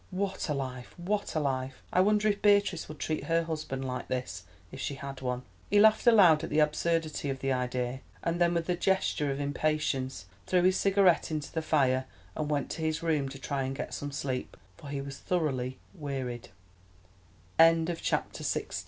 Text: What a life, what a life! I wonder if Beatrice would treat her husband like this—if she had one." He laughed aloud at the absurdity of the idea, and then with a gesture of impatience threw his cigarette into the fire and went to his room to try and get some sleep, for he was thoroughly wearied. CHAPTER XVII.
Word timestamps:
What 0.09 0.49
a 0.49 0.55
life, 0.55 0.97
what 0.97 1.35
a 1.35 1.39
life! 1.39 1.83
I 1.93 2.01
wonder 2.01 2.27
if 2.27 2.41
Beatrice 2.41 2.87
would 2.89 2.97
treat 2.97 3.25
her 3.25 3.43
husband 3.43 3.85
like 3.85 4.07
this—if 4.07 4.79
she 4.79 4.95
had 4.95 5.21
one." 5.21 5.43
He 5.69 5.79
laughed 5.79 6.07
aloud 6.07 6.43
at 6.43 6.49
the 6.49 6.57
absurdity 6.57 7.29
of 7.29 7.37
the 7.37 7.53
idea, 7.53 7.99
and 8.23 8.41
then 8.41 8.55
with 8.55 8.67
a 8.67 8.75
gesture 8.75 9.29
of 9.29 9.39
impatience 9.39 10.25
threw 10.47 10.63
his 10.63 10.77
cigarette 10.79 11.29
into 11.29 11.51
the 11.51 11.61
fire 11.61 12.05
and 12.35 12.49
went 12.49 12.71
to 12.71 12.81
his 12.81 13.03
room 13.03 13.29
to 13.29 13.37
try 13.37 13.61
and 13.61 13.75
get 13.75 13.93
some 13.93 14.11
sleep, 14.11 14.57
for 14.75 14.89
he 14.89 15.01
was 15.01 15.19
thoroughly 15.19 15.77
wearied. 15.93 16.49
CHAPTER 17.59 18.41
XVII. 18.43 18.69